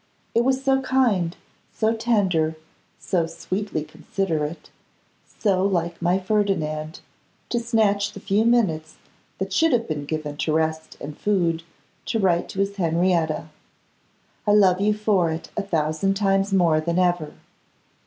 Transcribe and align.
It 0.33 0.43
was 0.43 0.63
so 0.63 0.81
kind, 0.81 1.37
so 1.71 1.93
tender, 1.93 2.55
so 2.97 3.27
sweetly 3.27 3.83
considerate, 3.83 4.71
so 5.39 5.63
like 5.63 6.01
my 6.01 6.17
Ferdinand, 6.17 7.01
to 7.49 7.59
snatch 7.59 8.13
the 8.13 8.19
few 8.19 8.43
minutes 8.43 8.95
that 9.37 9.53
should 9.53 9.73
have 9.73 9.87
been 9.87 10.05
given 10.05 10.37
to 10.37 10.53
rest 10.53 10.97
and 10.99 11.15
food 11.15 11.61
to 12.05 12.17
write 12.17 12.49
to 12.49 12.61
his 12.61 12.77
Henrietta. 12.77 13.49
I 14.47 14.53
love 14.53 14.81
you 14.81 14.95
for 14.95 15.29
it 15.29 15.51
a 15.55 15.61
thousand 15.61 16.15
times 16.15 16.51
more 16.51 16.81
than 16.81 16.97
ever! 16.97 17.33